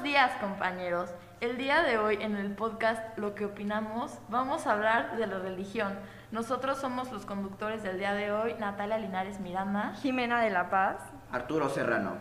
Buenos 0.00 0.14
días, 0.14 0.32
compañeros. 0.40 1.10
El 1.42 1.58
día 1.58 1.82
de 1.82 1.98
hoy 1.98 2.16
en 2.22 2.34
el 2.34 2.52
podcast 2.54 3.18
Lo 3.18 3.34
que 3.34 3.44
opinamos 3.44 4.12
vamos 4.30 4.66
a 4.66 4.72
hablar 4.72 5.18
de 5.18 5.26
la 5.26 5.38
religión. 5.38 5.92
Nosotros 6.30 6.78
somos 6.78 7.12
los 7.12 7.26
conductores 7.26 7.82
del 7.82 7.98
día 7.98 8.14
de 8.14 8.32
hoy, 8.32 8.54
Natalia 8.58 8.96
Linares 8.96 9.40
Miranda. 9.40 9.92
Jimena 10.00 10.40
de 10.40 10.48
la 10.48 10.70
Paz. 10.70 10.96
Arturo 11.30 11.68
Serrano. 11.68 12.18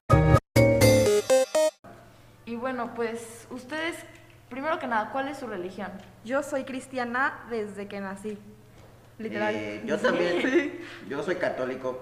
Y 2.45 2.57
bueno, 2.57 2.93
pues 2.95 3.47
ustedes, 3.49 3.95
primero 4.49 4.77
que 4.77 4.87
nada, 4.87 5.11
¿cuál 5.13 5.29
es 5.29 5.37
su 5.37 5.47
religión? 5.47 5.89
Yo 6.25 6.43
soy 6.43 6.65
cristiana 6.65 7.45
desde 7.49 7.87
que 7.87 8.01
nací. 8.01 8.37
Literal. 9.19 9.55
Eh, 9.55 9.83
yo 9.85 9.97
también. 9.97 10.81
Yo 11.07 11.23
soy 11.23 11.35
católico 11.35 12.01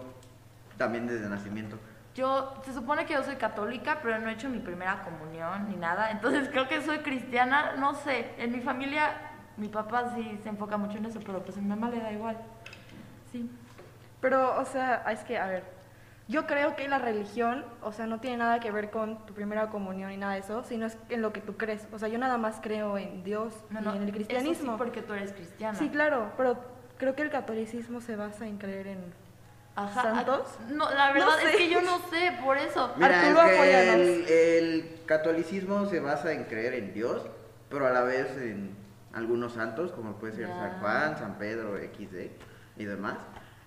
también 0.76 1.06
desde 1.06 1.30
nacimiento. 1.30 1.78
Yo, 2.18 2.52
se 2.66 2.74
supone 2.74 3.06
que 3.06 3.14
yo 3.14 3.22
soy 3.22 3.36
católica, 3.36 4.00
pero 4.02 4.18
no 4.18 4.28
he 4.28 4.34
hecho 4.34 4.50
mi 4.50 4.58
primera 4.58 5.04
comunión 5.04 5.70
ni 5.70 5.76
nada. 5.76 6.10
Entonces 6.10 6.50
creo 6.52 6.68
que 6.68 6.82
soy 6.82 6.98
cristiana, 7.00 7.76
no 7.78 7.94
sé. 7.94 8.32
En 8.40 8.52
mi 8.52 8.60
familia, 8.60 9.12
mi 9.56 9.68
papá 9.68 10.16
sí 10.16 10.40
se 10.42 10.50
enfoca 10.50 10.78
mucho 10.78 10.98
en 10.98 11.06
eso, 11.06 11.20
pero 11.24 11.44
pues 11.44 11.58
a 11.58 11.62
mi 11.62 11.68
mamá 11.68 11.92
le 11.92 12.00
da 12.00 12.12
igual. 12.12 12.36
Sí. 13.32 13.48
Pero, 14.20 14.60
o 14.60 14.66
sea, 14.66 15.04
es 15.12 15.24
que, 15.26 15.38
a 15.38 15.46
ver, 15.46 15.64
yo 16.28 16.48
creo 16.48 16.76
que 16.76 16.88
la 16.88 16.98
religión, 16.98 17.64
o 17.84 17.92
sea, 17.92 18.08
no 18.08 18.20
tiene 18.20 18.38
nada 18.38 18.60
que 18.60 18.72
ver 18.72 18.90
con 18.90 19.24
tu 19.28 19.36
primera 19.36 19.70
comunión 19.70 20.10
ni 20.10 20.18
nada 20.18 20.34
de 20.34 20.40
eso, 20.40 20.64
sino 20.64 20.88
es 20.88 20.98
en 21.10 21.22
lo 21.22 21.32
que 21.32 21.42
tú 21.42 21.56
crees. 21.56 21.88
O 21.94 22.00
sea, 22.00 22.10
yo 22.10 22.18
nada 22.18 22.40
más 22.40 22.60
creo 22.64 22.98
en 22.98 23.24
Dios 23.24 23.54
No, 23.70 23.80
y 23.80 23.84
no, 23.84 23.94
en 23.94 24.02
el 24.02 24.08
eso 24.10 24.16
cristianismo. 24.16 24.72
sí 24.72 24.78
porque 24.80 25.04
tú 25.04 25.14
eres 25.14 25.34
cristiana. 25.34 25.78
Sí, 25.78 25.90
claro, 25.90 26.32
pero 26.36 26.58
creo 26.98 27.14
que 27.14 27.22
el 27.22 27.30
catolicismo 27.30 28.02
se 28.02 28.16
basa 28.16 28.48
en 28.48 28.58
creer 28.58 28.88
en 28.88 29.27
Ajá. 29.78 30.02
¿Santos? 30.02 30.48
No, 30.70 30.90
la 30.90 31.14
verdad 31.14 31.28
No 31.28 31.38
sé. 31.38 31.50
es 31.52 31.56
que 31.56 31.70
yo 31.70 31.82
no 31.82 32.00
sé, 32.10 32.38
por 32.44 32.58
eso. 32.58 32.92
Mira, 32.98 33.22
Arturo, 33.22 33.42
es 33.44 33.50
que 33.50 33.56
apóyanos. 33.56 33.96
el, 33.96 34.28
el 34.28 35.00
catolicismo 35.06 35.86
se 35.86 36.00
basa 36.00 36.32
en 36.34 36.46
creer 36.46 36.74
en 36.74 36.94
Dios, 36.94 37.22
pero 37.70 37.86
a 37.88 37.92
la 37.92 38.02
vez 38.02 38.36
en 38.38 38.76
algunos 39.14 39.54
santos, 39.54 39.92
como 39.92 40.14
puede 40.14 40.34
ser 40.34 40.48
Ya. 40.48 40.56
San 40.56 40.80
Juan, 40.80 41.18
San 41.18 41.38
Pedro, 41.38 41.78
XD 41.78 42.32
y 42.78 42.86
demás. 42.86 43.18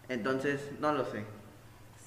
Entonces, 0.09 0.71
no 0.81 0.93
lo 0.93 1.05
sé. 1.05 1.25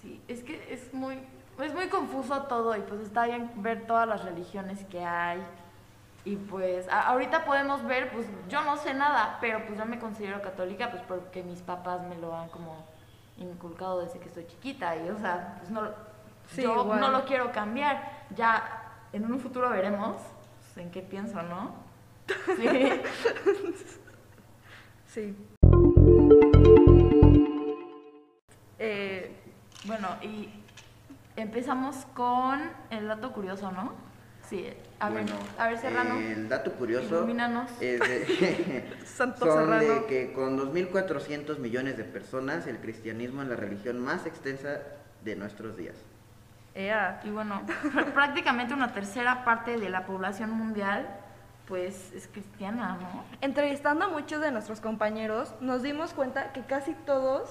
Sí, 0.02 0.22
es 0.28 0.44
que 0.44 0.74
es 0.74 0.94
muy, 0.94 1.18
es 1.62 1.74
muy 1.74 1.88
confuso 1.88 2.44
todo 2.44 2.76
y 2.76 2.82
pues 2.82 3.00
está 3.02 3.26
bien 3.26 3.50
ver 3.56 3.88
todas 3.88 4.08
las 4.08 4.24
religiones 4.26 4.84
que 4.90 5.04
hay. 5.06 5.42
Y 6.26 6.36
pues 6.36 6.88
a- 6.90 7.08
ahorita 7.08 7.46
podemos 7.46 7.86
ver, 7.86 8.10
pues 8.12 8.26
yo 8.50 8.62
no 8.66 8.76
sé 8.78 8.94
nada, 8.94 9.38
pero 9.40 9.66
pues 9.66 9.78
yo 9.80 9.86
me 9.86 10.00
considero 10.00 10.42
católica 10.42 10.92
pues 10.92 11.04
porque 11.08 11.42
mis 11.44 11.62
papás 11.62 12.02
me 12.08 12.18
lo 12.18 12.36
han 12.36 12.50
como 12.50 12.86
inculcado 13.38 14.02
desde 14.02 14.20
que 14.20 14.28
estoy 14.28 14.46
chiquita 14.48 14.96
y 14.96 15.10
o 15.10 15.18
sea, 15.18 15.56
pues 15.60 15.70
no, 15.72 15.82
Sí, 16.48 16.62
yo 16.62 16.82
igual. 16.82 17.00
no 17.00 17.10
lo 17.10 17.26
quiero 17.26 17.52
cambiar. 17.52 18.26
Ya 18.36 18.82
en 19.14 19.26
un 19.32 19.40
futuro 19.40 19.70
veremos 19.70 20.18
pues, 20.74 20.86
en 20.86 20.92
qué 20.92 21.02
pienso, 21.02 21.42
¿no? 21.44 21.72
Sí. 22.58 23.02
Sí. 25.08 25.36
Eh, 28.80 29.40
Bueno, 29.86 30.08
y 30.22 30.50
empezamos 31.36 32.06
con 32.14 32.62
el 32.90 33.08
dato 33.08 33.32
curioso, 33.34 33.72
¿no? 33.72 33.92
A 35.00 35.10
Bueno, 35.10 35.32
ver, 35.34 35.46
a 35.58 35.68
ver 35.70 35.78
Serrano. 35.80 36.20
El 36.20 36.48
dato 36.48 36.72
curioso 36.74 37.28
es 37.82 38.00
de, 38.00 38.86
Santo 39.06 39.46
son 39.46 39.80
de 39.80 40.06
que 40.08 40.32
con 40.34 40.58
2.400 40.58 41.58
millones 41.58 41.98
de 41.98 42.04
personas, 42.04 42.68
el 42.68 42.78
cristianismo 42.78 43.42
es 43.42 43.48
la 43.50 43.56
religión 43.56 44.00
más 44.00 44.26
extensa 44.26 44.80
de 45.24 45.36
nuestros 45.36 45.76
días. 45.76 45.96
ea. 46.76 47.20
Y 47.24 47.30
bueno, 47.32 47.64
pr- 47.66 48.14
prácticamente 48.14 48.74
una 48.74 48.94
tercera 48.94 49.44
parte 49.44 49.78
de 49.80 49.90
la 49.90 50.06
población 50.06 50.52
mundial, 50.52 51.08
pues 51.68 52.12
es 52.14 52.28
cristiana, 52.28 52.98
¿no? 53.02 53.24
Entrevistando 53.42 54.06
a 54.06 54.08
muchos 54.10 54.42
de 54.42 54.52
nuestros 54.52 54.80
compañeros, 54.82 55.54
nos 55.62 55.82
dimos 55.82 56.14
cuenta 56.14 56.52
que 56.54 56.62
casi 56.62 56.94
todos 57.06 57.50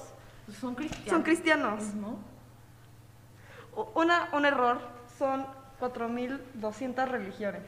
son 0.60 0.74
cristianos. 0.74 1.08
son 1.10 1.22
cristianos. 1.22 1.94
¿no? 1.94 2.18
Una, 3.94 4.28
un 4.32 4.44
error, 4.44 4.78
son 5.18 5.46
4.200 5.82 7.08
religiones. 7.08 7.62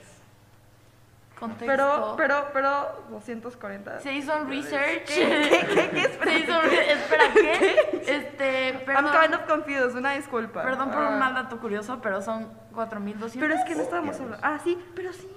Contexto. 1.39 1.67
Pero, 1.67 2.15
pero, 2.17 2.49
pero, 2.53 3.05
240. 3.11 4.01
se 4.01 4.13
hizo 4.13 4.37
un 4.37 4.49
research. 4.49 5.05
¿Qué, 5.05 5.67
qué, 5.75 5.91
qué? 5.91 6.03
Se 6.25 6.39
hizo 6.39 6.63
Espera, 6.63 7.25
¿qué? 7.35 8.03
Este, 8.07 8.69
I'm 8.71 8.85
perdón. 8.87 9.13
kind 9.21 9.35
of 9.35 9.41
confused, 9.49 9.97
una 9.97 10.13
disculpa. 10.13 10.63
Perdón 10.63 10.91
por 10.91 11.01
un 11.01 11.15
Ah. 11.15 11.19
mal 11.19 11.35
dato 11.35 11.59
curioso, 11.59 11.99
pero 12.01 12.23
son 12.23 12.49
4200. 12.73 13.37
Pero 13.41 13.55
es 13.55 13.65
que 13.65 13.75
no 13.75 13.83
estábamos 13.83 14.15
hablando. 14.21 14.39
Ah, 14.47 14.61
sí, 14.63 14.79
pero 14.95 15.13
sí. 15.13 15.29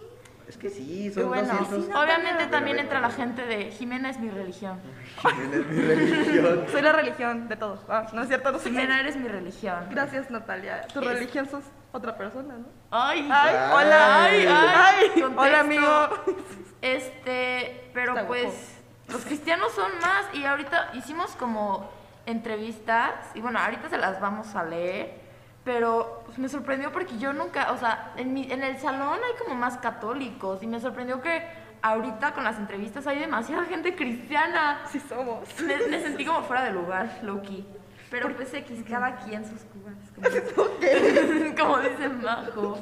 Es 0.48 0.56
que 0.56 0.70
sí, 0.70 1.12
son 1.12 1.28
bueno, 1.30 1.48
200. 1.54 1.90
obviamente 1.96 2.36
Pero 2.38 2.50
también 2.52 2.80
entra 2.80 3.02
la 3.02 3.10
gente 3.10 3.46
de 3.46 3.72
Jimena 3.72 4.10
es 4.12 4.20
mi 4.20 4.30
religión. 4.30 4.80
Jimena 5.18 5.56
es 5.58 5.66
mi 5.68 5.82
religión. 5.82 6.66
Soy 6.72 6.82
la 6.84 6.92
religión 6.94 7.48
de 7.50 7.58
todos. 7.58 7.80
Ah, 7.90 8.06
no 8.14 8.22
es 8.22 8.28
cierto, 8.30 8.52
no 8.52 8.60
sé. 8.60 8.70
Jimena 8.70 9.00
eres 9.02 9.18
mi 9.18 9.28
religión. 9.28 9.88
Gracias, 9.90 10.30
Natalia. 10.30 10.88
Tu 10.94 11.00
Es- 11.02 11.06
religión 11.08 11.50
sos 11.50 11.64
otra 11.92 12.18
persona, 12.18 12.56
¿no? 12.58 12.66
Ay, 12.92 13.28
Ay, 13.32 13.56
Ay. 13.56 13.72
hola. 13.74 14.24
Ay, 14.24 14.48
ay, 14.48 15.12
hola, 15.16 15.28
contexto. 15.36 15.60
amigo. 15.60 16.10
Este, 16.82 17.90
pero 17.94 18.14
Está 18.14 18.28
pues 18.28 18.44
guapo. 18.46 19.14
los 19.14 19.26
cristianos 19.26 19.72
son 19.74 19.92
más 20.00 20.26
y 20.34 20.46
ahorita 20.46 20.92
hicimos 20.94 21.32
como 21.36 21.90
entrevistas 22.26 23.14
y 23.34 23.42
bueno, 23.42 23.60
ahorita 23.60 23.90
se 23.90 23.98
las 23.98 24.20
vamos 24.22 24.56
a 24.56 24.64
leer, 24.64 25.20
pero 25.64 26.22
pues, 26.26 26.38
me 26.38 26.50
sorprendió 26.50 26.92
porque 26.92 27.18
yo 27.18 27.34
nunca, 27.34 27.72
o 27.72 27.78
sea, 27.78 28.12
en, 28.18 28.34
mi, 28.34 28.52
en 28.52 28.64
el 28.64 28.78
salón 28.80 29.18
hay 29.26 29.44
como 29.44 29.56
más 29.56 29.78
católicos 29.78 30.62
y 30.62 30.68
me 30.68 30.80
sorprendió 30.80 31.22
que 31.22 31.44
ahorita 31.82 32.34
con 32.34 32.44
las 32.44 32.58
entrevistas 32.58 33.08
hay 33.08 33.20
demasiada 33.20 33.66
gente 33.66 33.96
cristiana. 33.96 34.82
Sí 34.92 35.00
somos. 35.00 35.48
Me, 35.62 35.78
me 35.88 36.02
sentí 36.02 36.26
como 36.26 36.44
fuera 36.44 36.64
de 36.64 36.72
lugar, 36.72 37.20
Loki. 37.24 37.66
Pero 38.10 38.34
pues 38.36 38.54
X, 38.54 38.84
cada 38.88 39.18
quien 39.18 39.44
sus 39.46 39.62
cubas. 39.64 39.96
Como, 40.56 40.68
como 41.58 41.80
dice 41.80 42.10
Majo. 42.10 42.78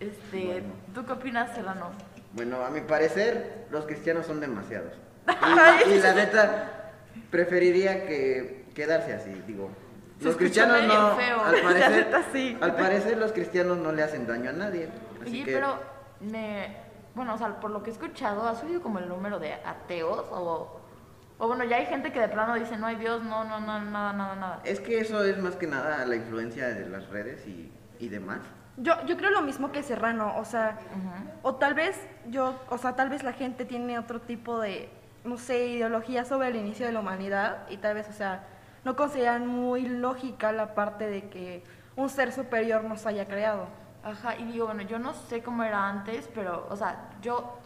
Este, 0.00 0.46
Bueno. 0.46 0.72
¿tú 0.94 1.04
qué 1.04 1.12
opinas, 1.12 1.54
Serrano? 1.54 1.90
Bueno, 2.32 2.64
a 2.64 2.70
mi 2.70 2.80
parecer, 2.80 3.66
los 3.70 3.84
cristianos 3.86 4.26
son 4.26 4.40
demasiados. 4.40 4.92
Y, 5.86 5.90
y 5.92 5.98
la 6.00 6.14
neta, 6.14 6.92
preferiría 7.30 8.06
que 8.06 8.66
quedarse 8.74 9.12
así, 9.12 9.30
digo. 9.46 9.70
Se 10.18 10.24
Los 10.26 10.36
cristianos 10.36 10.82
no, 10.84 11.16
feo. 11.16 11.40
al 11.44 11.56
La 11.56 11.62
parecer, 11.62 11.90
neta, 12.06 12.22
sí. 12.32 12.58
al 12.60 12.74
parecer 12.76 13.16
los 13.18 13.32
cristianos 13.32 13.78
no 13.78 13.92
le 13.92 14.02
hacen 14.02 14.26
daño 14.26 14.50
a 14.50 14.52
nadie. 14.52 14.88
Así 15.22 15.30
Oye, 15.30 15.44
que, 15.44 15.52
pero 15.52 15.78
me, 16.20 16.76
bueno, 17.14 17.34
o 17.34 17.38
sea, 17.38 17.58
por 17.60 17.70
lo 17.70 17.82
que 17.82 17.90
he 17.90 17.92
escuchado, 17.92 18.46
¿ha 18.46 18.54
subido 18.54 18.82
como 18.82 18.98
el 18.98 19.08
número 19.08 19.38
de 19.38 19.54
ateos? 19.54 20.24
O, 20.30 20.79
o 21.40 21.46
bueno, 21.46 21.64
ya 21.64 21.76
hay 21.76 21.86
gente 21.86 22.12
que 22.12 22.20
de 22.20 22.28
plano 22.28 22.54
dice, 22.54 22.76
no 22.76 22.86
hay 22.86 22.96
Dios, 22.96 23.24
no, 23.24 23.44
no, 23.44 23.60
no, 23.60 23.80
nada, 23.80 24.12
nada, 24.12 24.36
nada. 24.36 24.60
es 24.62 24.78
que 24.78 25.00
eso 25.00 25.24
es 25.24 25.38
más 25.38 25.56
que 25.56 25.66
nada 25.66 26.04
la 26.04 26.14
influencia 26.14 26.68
de 26.68 26.86
las 26.88 27.08
redes 27.08 27.46
y, 27.46 27.72
y 27.98 28.08
demás. 28.08 28.40
Yo, 28.76 28.94
yo 29.06 29.16
creo 29.16 29.30
lo 29.30 29.40
mismo 29.40 29.72
que 29.72 29.82
Serrano, 29.82 30.36
o 30.36 30.44
sea, 30.44 30.78
o 31.42 31.54
tal 31.54 31.72
vez 31.72 31.98
yo, 32.28 32.60
o 32.68 32.76
sea, 32.76 32.94
tal 32.94 33.08
vez 33.08 33.22
la 33.22 33.32
gente 33.32 33.64
tiene 33.64 33.98
otro 33.98 34.20
tipo 34.20 34.60
de, 34.60 34.90
no 35.24 35.38
sé, 35.38 35.66
ideología 35.68 36.26
sobre 36.26 36.48
el 36.48 36.56
inicio 36.56 36.84
de 36.84 36.92
la 36.92 37.00
humanidad 37.00 37.66
y 37.70 37.78
tal 37.78 37.94
vez, 37.94 38.08
o 38.10 38.12
sea, 38.12 38.44
no 38.84 38.94
consideran 38.94 39.46
muy 39.46 39.88
lógica 39.88 40.52
la 40.52 40.74
parte 40.74 41.06
de 41.06 41.30
que 41.30 41.64
un 41.96 42.10
ser 42.10 42.32
superior 42.32 42.84
nos 42.84 43.06
haya 43.06 43.26
creado. 43.26 43.66
Ajá, 44.02 44.36
y 44.36 44.44
digo, 44.44 44.66
bueno, 44.66 44.82
yo 44.82 44.98
no 44.98 45.14
sé 45.14 45.42
cómo 45.42 45.62
era 45.62 45.88
antes, 45.88 46.28
pero, 46.34 46.66
o 46.70 46.76
sea, 46.76 47.08
yo 47.22 47.58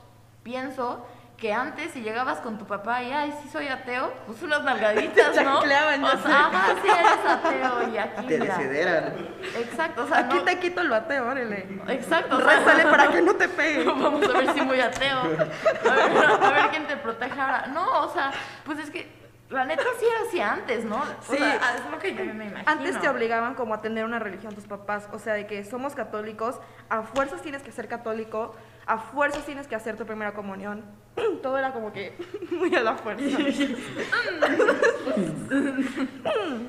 pienso 0.45 1.05
que 1.37 1.53
antes 1.53 1.91
si 1.93 2.00
llegabas 2.00 2.39
con 2.39 2.59
tu 2.59 2.65
papá 2.65 3.03
y, 3.03 3.11
ay, 3.12 3.34
sí 3.43 3.49
soy 3.49 3.67
ateo, 3.69 4.12
pues 4.27 4.41
unas 4.43 4.62
nalgaditas, 4.62 5.34
¿no? 5.45 5.59
O 5.59 5.62
sea, 5.67 6.47
ajá, 6.47 6.75
sí 6.81 6.89
eres 6.89 7.27
ateo 7.27 7.89
y 7.92 7.98
aquí, 7.98 8.27
Te 8.27 8.39
mira. 8.39 8.57
desederan. 8.57 9.15
Exacto, 9.59 10.04
o 10.04 10.07
sea, 10.09 10.19
Aquí 10.21 10.36
no- 10.36 10.45
te 10.45 10.59
quito 10.60 10.81
el 10.81 10.89
bateo, 10.91 11.27
órale. 11.28 11.66
Exacto, 11.89 12.36
o 12.36 12.41
sea, 12.41 12.59
Rézale 12.59 12.84
para 12.91 13.09
que 13.09 13.21
no 13.22 13.34
te 13.34 13.48
pegue. 13.48 13.84
Vamos 13.84 14.22
a 14.28 14.33
ver 14.39 14.53
si 14.54 14.60
muy 14.63 14.81
ateo. 14.81 15.19
A 15.19 15.27
ver, 15.27 16.27
a 16.42 16.51
ver 16.51 16.71
quién 16.71 16.86
te 16.86 16.97
protege 16.97 17.39
ahora. 17.41 17.66
No, 17.66 18.03
o 18.04 18.13
sea, 18.13 18.31
pues 18.65 18.78
es 18.78 18.91
que 18.91 19.13
la 19.51 19.65
neta 19.65 19.83
sí 19.98 20.07
era 20.07 20.28
así 20.28 20.41
antes, 20.41 20.84
¿no? 20.84 20.97
O 20.97 21.33
Sí. 21.33 21.36
sea, 21.36 21.57
es 21.77 21.91
lo 21.91 21.98
que 21.98 22.15
yo 22.15 22.25
me 22.25 22.47
imagino. 22.47 22.63
Antes 22.71 22.98
te 23.01 23.09
obligaban 23.09 23.54
como 23.54 23.75
a 23.75 23.81
tener 23.83 24.04
una 24.04 24.19
religión 24.19 24.54
tus 24.54 24.66
papás, 24.66 25.09
o 25.13 25.19
sea, 25.19 25.34
de 25.34 25.47
que 25.47 25.65
somos 25.65 25.95
católicos, 25.95 26.59
a 26.89 27.03
fuerzas 27.03 27.42
tienes 27.42 27.63
que 27.63 27.71
ser 27.72 27.86
católico, 27.89 28.54
a 28.86 28.98
fuerzas 28.98 29.45
tienes 29.47 29.66
que 29.66 29.75
hacer 29.75 29.97
tu 29.97 30.04
primera 30.07 30.34
comunión. 30.34 30.84
Todo 31.42 31.57
era 31.59 31.72
como 31.72 31.92
que 31.92 32.16
muy 32.51 32.75
a 32.75 32.83
la 32.83 32.95
fuerza. 32.97 33.25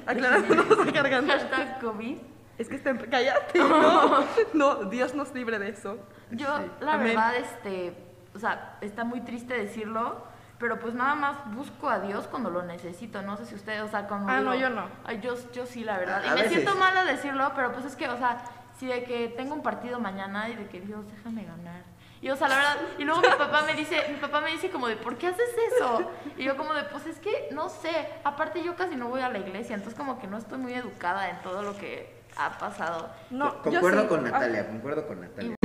Aclarando 0.08 0.56
la 0.86 0.92
garganta. 0.92 1.34
Hashtag 1.34 1.80
COVID. 1.82 2.18
Es 2.58 2.70
que 2.70 2.76
estén... 2.76 2.98
cállate, 3.12 3.60
no, 3.64 4.24
no, 4.54 4.76
Dios 4.86 5.14
nos 5.14 5.34
libre 5.34 5.60
de 5.60 5.70
eso. 5.70 5.98
Yo, 6.32 6.48
Sí. 6.58 6.72
la 6.80 6.94
Amén. 6.94 7.08
verdad, 7.08 7.36
este, 7.36 7.94
o 8.34 8.40
sea, 8.40 8.78
está 8.80 9.04
muy 9.04 9.20
triste 9.22 9.54
decirlo, 9.54 10.24
pero 10.58 10.80
pues 10.80 10.94
nada 10.94 11.16
más 11.16 11.36
busco 11.54 11.90
a 11.90 12.00
Dios 12.00 12.28
cuando 12.28 12.50
lo 12.50 12.64
necesito. 12.64 13.22
No 13.22 13.36
sé 13.36 13.46
si 13.46 13.56
ustedes, 13.56 13.82
o 13.82 13.90
sea, 13.90 14.08
cuando 14.08 14.32
Ah, 14.32 14.38
digo- 14.40 14.52
no, 14.52 14.56
yo 14.56 14.70
no. 14.70 14.86
Ay, 15.04 15.20
yo, 15.22 15.36
yo 15.52 15.66
sí, 15.66 15.84
la 15.84 15.98
verdad. 15.98 16.22
A- 16.24 16.26
y 16.26 16.30
a 16.30 16.36
me 16.36 16.42
veces. 16.44 16.54
siento 16.54 16.76
mal 16.76 16.96
a 16.98 17.04
decirlo, 17.04 17.52
pero 17.58 17.74
pues 17.74 17.84
es 17.86 17.96
que, 17.98 18.08
o 18.08 18.18
sea, 18.18 18.38
sí 18.80 18.88
de 18.88 19.04
que 19.04 19.28
tengo 19.36 19.54
un 19.54 19.62
partido 19.62 20.00
mañana 20.00 20.48
y 20.48 20.56
de 20.56 20.68
que 20.68 20.80
Dios, 20.80 21.06
déjame 21.14 21.44
ganar. 21.44 21.84
Y 22.22 22.30
o 22.30 22.36
sea, 22.36 22.48
la 22.48 22.56
verdad, 22.56 22.78
y 22.98 23.04
luego 23.04 23.22
mi 23.22 23.28
papá 23.28 23.64
me 23.64 23.74
dice, 23.74 23.98
mi 24.10 24.18
papá 24.18 24.42
me 24.42 24.52
dice 24.52 24.70
como 24.70 24.88
de, 24.88 24.96
¿por 24.96 25.18
qué 25.18 25.28
haces 25.28 25.50
eso? 25.74 26.10
Y 26.38 26.44
yo 26.44 26.58
como 26.58 26.74
de, 26.74 26.84
pues 26.86 27.06
es 27.06 27.20
que 27.20 27.50
no 27.52 27.70
sé, 27.70 28.10
aparte 28.24 28.64
yo 28.64 28.76
casi 28.76 28.96
no 28.96 29.10
voy 29.10 29.22
a 29.22 29.30
la 29.30 29.38
iglesia, 29.40 29.76
entonces 29.76 29.98
como 29.98 30.20
que 30.20 30.28
no 30.28 30.38
estoy 30.38 30.58
muy 30.58 30.74
educada 30.74 31.30
en 31.30 31.42
todo 31.42 31.62
lo 31.62 31.76
que 31.78 32.24
ha 32.38 32.58
pasado. 32.58 33.10
No, 33.30 33.54
yo 33.66 33.72
concuerdo 33.74 34.02
sí. 34.04 34.08
con 34.08 34.28
Ah, 34.28 34.32
Natalia, 34.32 34.68
concuerdo 34.68 35.08
con 35.08 35.22
Natalia. 35.22 35.56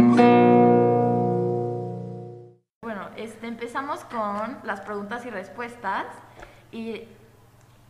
Bueno, 2.83 3.09
este, 3.17 3.47
empezamos 3.47 4.05
con 4.05 4.59
las 4.65 4.81
preguntas 4.81 5.25
y 5.27 5.31
respuestas. 5.31 6.07
Y 6.73 7.05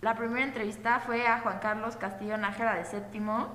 la 0.00 0.14
primera 0.14 0.44
entrevista 0.44 1.00
fue 1.00 1.26
a 1.26 1.40
Juan 1.40 1.58
Carlos 1.60 1.96
Castillo 1.96 2.36
Nájera 2.36 2.74
de 2.74 2.84
séptimo. 2.84 3.48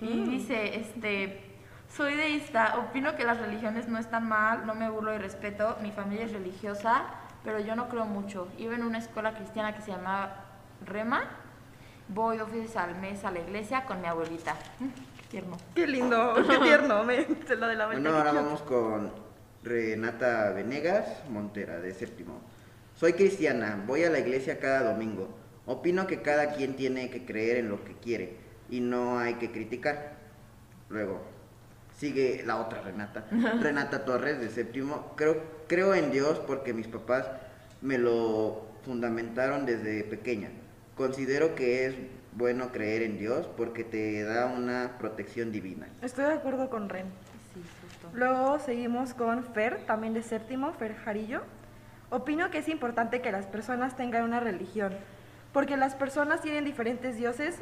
Y 0.00 0.24
dice, 0.24 0.76
este, 0.80 1.51
soy 1.94 2.14
deísta, 2.14 2.78
opino 2.78 3.16
que 3.16 3.24
las 3.24 3.38
religiones 3.38 3.88
no 3.88 3.98
están 3.98 4.28
mal, 4.28 4.66
no 4.66 4.74
me 4.74 4.88
burlo 4.88 5.14
y 5.14 5.18
respeto, 5.18 5.76
mi 5.82 5.92
familia 5.92 6.24
es 6.24 6.32
religiosa, 6.32 7.04
pero 7.44 7.60
yo 7.60 7.76
no 7.76 7.88
creo 7.88 8.06
mucho. 8.06 8.48
Iba 8.58 8.74
en 8.74 8.82
una 8.82 8.98
escuela 8.98 9.34
cristiana 9.34 9.74
que 9.74 9.82
se 9.82 9.90
llamaba 9.90 10.44
Rema. 10.86 11.24
Voy 12.08 12.38
dos 12.38 12.50
veces 12.50 12.76
al 12.76 12.96
mes 12.96 13.24
a 13.24 13.30
la 13.30 13.40
iglesia 13.40 13.84
con 13.84 14.00
mi 14.00 14.06
abuelita. 14.06 14.56
Mm, 14.80 14.88
Qué 14.88 15.26
tierno. 15.28 15.56
Qué 15.74 15.86
lindo, 15.86 16.34
qué 16.48 16.58
tierno, 16.58 17.04
me, 17.04 17.26
se 17.46 17.56
lo 17.56 17.66
de 17.66 17.74
la 17.74 17.86
Bueno, 17.86 18.16
ahora 18.16 18.32
vamos 18.32 18.62
con 18.62 19.12
Renata 19.62 20.50
Venegas 20.52 21.06
Montera, 21.28 21.78
de 21.78 21.94
séptimo. 21.94 22.40
Soy 22.96 23.14
cristiana, 23.14 23.82
voy 23.86 24.04
a 24.04 24.10
la 24.10 24.18
iglesia 24.18 24.58
cada 24.58 24.92
domingo. 24.92 25.28
Opino 25.66 26.06
que 26.06 26.22
cada 26.22 26.52
quien 26.52 26.74
tiene 26.74 27.10
que 27.10 27.24
creer 27.24 27.58
en 27.58 27.68
lo 27.68 27.84
que 27.84 27.94
quiere 27.94 28.36
y 28.68 28.80
no 28.80 29.18
hay 29.18 29.34
que 29.34 29.50
criticar. 29.50 30.16
Luego, 30.88 31.31
sigue 32.02 32.42
la 32.44 32.56
otra 32.56 32.80
Renata. 32.80 33.26
Renata 33.60 34.04
Torres, 34.04 34.40
de 34.40 34.50
séptimo. 34.50 35.12
Creo, 35.14 35.40
creo 35.68 35.94
en 35.94 36.10
Dios 36.10 36.40
porque 36.40 36.74
mis 36.74 36.88
papás 36.88 37.30
me 37.80 37.96
lo 37.96 38.66
fundamentaron 38.84 39.66
desde 39.66 40.02
pequeña. 40.02 40.48
Considero 40.96 41.54
que 41.54 41.86
es 41.86 41.94
bueno 42.32 42.72
creer 42.72 43.02
en 43.02 43.18
Dios 43.18 43.48
porque 43.56 43.84
te 43.84 44.24
da 44.24 44.46
una 44.46 44.98
protección 44.98 45.52
divina. 45.52 45.86
Estoy 46.02 46.24
de 46.24 46.32
acuerdo 46.32 46.68
con 46.70 46.88
Ren. 46.88 47.06
Sí, 47.54 47.62
justo. 47.82 48.08
Luego 48.14 48.58
seguimos 48.58 49.14
con 49.14 49.44
Fer, 49.44 49.78
también 49.86 50.12
de 50.12 50.24
séptimo, 50.24 50.72
Fer 50.72 50.96
Jarillo. 50.96 51.42
Opino 52.10 52.50
que 52.50 52.58
es 52.58 52.68
importante 52.68 53.22
que 53.22 53.30
las 53.30 53.46
personas 53.46 53.96
tengan 53.96 54.24
una 54.24 54.40
religión, 54.40 54.92
porque 55.52 55.76
las 55.76 55.94
personas 55.94 56.40
tienen 56.40 56.64
diferentes 56.64 57.16
dioses. 57.16 57.60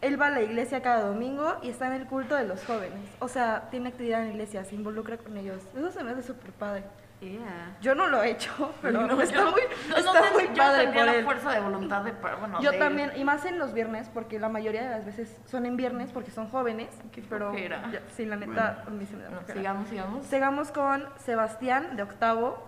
Él 0.00 0.20
va 0.20 0.28
a 0.28 0.30
la 0.30 0.40
iglesia 0.42 0.80
cada 0.82 1.02
domingo 1.04 1.56
y 1.62 1.68
está 1.68 1.86
en 1.88 1.92
el 1.94 2.06
culto 2.06 2.34
de 2.34 2.44
los 2.44 2.64
jóvenes. 2.64 3.00
O 3.18 3.28
sea, 3.28 3.68
tiene 3.70 3.90
actividad 3.90 4.20
en 4.22 4.28
la 4.28 4.32
iglesia, 4.32 4.64
se 4.64 4.74
involucra 4.74 5.18
con 5.18 5.36
ellos. 5.36 5.62
Eso 5.76 5.90
se 5.90 6.02
me 6.02 6.12
hace 6.12 6.22
súper 6.22 6.52
padre. 6.52 6.84
Yeah. 7.20 7.76
Yo 7.82 7.94
no 7.94 8.06
lo 8.06 8.22
he 8.22 8.30
hecho, 8.30 8.72
pero 8.82 9.06
No, 9.06 9.20
está 9.20 9.34
yo- 9.40 9.50
muy, 9.50 9.60
no, 9.90 9.94
no 9.94 9.96
está 9.98 10.32
muy 10.32 10.48
yo 10.48 10.54
padre 10.54 10.86
por 10.86 11.04
la 11.04 11.14
él. 11.16 11.24
fuerza 11.24 11.50
de 11.52 11.60
voluntad 11.60 12.02
de, 12.02 12.12
bueno, 12.12 12.62
Yo 12.62 12.70
de- 12.72 12.78
también, 12.78 13.12
y 13.14 13.24
más 13.24 13.44
en 13.44 13.58
los 13.58 13.74
viernes, 13.74 14.08
porque 14.08 14.38
la 14.38 14.48
mayoría 14.48 14.82
de 14.84 14.88
las 14.88 15.04
veces 15.04 15.36
son 15.44 15.66
en 15.66 15.76
viernes 15.76 16.12
porque 16.12 16.30
son 16.30 16.48
jóvenes. 16.48 16.88
Qué 17.12 17.20
pero 17.28 17.54
ya, 17.54 18.00
sí, 18.16 18.24
la 18.24 18.36
neta, 18.36 18.84
a 18.86 18.90
mí 18.90 19.04
se 19.04 19.16
me 19.16 19.24
da 19.24 19.28
Bueno, 19.28 19.40
flojera. 19.44 19.60
sigamos, 19.60 19.88
sigamos. 19.90 20.26
Sigamos 20.28 20.72
con 20.72 21.04
Sebastián, 21.18 21.94
de 21.96 22.04
octavo. 22.04 22.66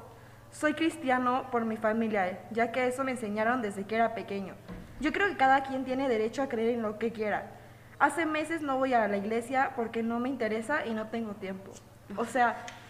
Soy 0.50 0.74
cristiano 0.74 1.46
por 1.50 1.64
mi 1.64 1.78
familia, 1.78 2.40
ya 2.50 2.72
que 2.72 2.86
eso 2.86 3.04
me 3.04 3.12
enseñaron 3.12 3.62
desde 3.62 3.84
que 3.84 3.94
era 3.94 4.12
pequeño. 4.14 4.54
Yo 5.02 5.12
creo 5.12 5.28
que 5.28 5.36
cada 5.36 5.64
quien 5.64 5.84
tiene 5.84 6.08
derecho 6.08 6.42
a 6.42 6.48
creer 6.48 6.70
en 6.70 6.82
lo 6.82 6.98
que 6.98 7.12
quiera. 7.12 7.50
Hace 7.98 8.24
meses 8.24 8.62
no 8.62 8.78
voy 8.78 8.94
a 8.94 9.06
la 9.08 9.16
iglesia 9.16 9.72
porque 9.76 10.02
no 10.02 10.18
me 10.18 10.28
interesa 10.28 10.86
y 10.86 10.94
no 10.94 11.08
tengo 11.08 11.32
tiempo. 11.34 11.72
O 12.16 12.24
sea, 12.24 12.64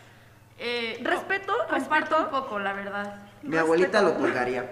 Eh, 0.64 1.00
Respeto, 1.02 1.52
respeto. 1.70 2.16
un 2.24 2.30
poco, 2.30 2.58
la 2.60 2.72
verdad. 2.72 3.16
Mi 3.42 3.56
abuelita 3.56 4.00
lo 4.00 4.14
colgaría. 4.14 4.64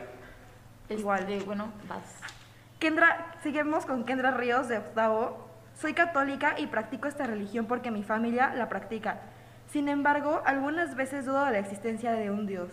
Igual. 0.88 1.28
Este, 1.28 1.44
bueno, 1.44 1.72
vas. 1.88 2.04
Kendra, 2.78 3.34
seguimos 3.42 3.86
con 3.86 4.04
Kendra 4.04 4.30
Ríos 4.30 4.68
de 4.68 4.78
octavo. 4.78 5.48
Soy 5.74 5.94
católica 5.94 6.54
y 6.58 6.68
practico 6.68 7.08
esta 7.08 7.26
religión 7.26 7.66
porque 7.66 7.90
mi 7.90 8.04
familia 8.04 8.54
la 8.54 8.68
practica. 8.68 9.20
Sin 9.66 9.88
embargo, 9.88 10.42
algunas 10.44 10.94
veces 10.94 11.26
dudo 11.26 11.44
de 11.44 11.52
la 11.52 11.58
existencia 11.58 12.12
de 12.12 12.30
un 12.30 12.46
Dios. 12.46 12.70